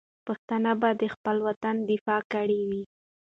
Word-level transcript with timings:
پښتانه 0.27 0.71
به 0.81 0.89
د 1.01 1.03
خپل 1.13 1.37
وطن 1.47 1.75
دفاع 1.89 2.21
کړې 2.33 2.61
وي. 2.69 2.83